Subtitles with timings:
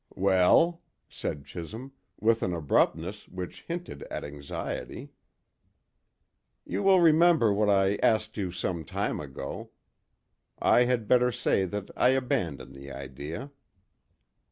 [0.15, 5.11] "Well?" said Chisholm, with an abruptness which hinted at anxiety.
[6.65, 9.69] "You will remember what I asked you some time ago.
[10.57, 13.51] I had better say that I abandon the idea."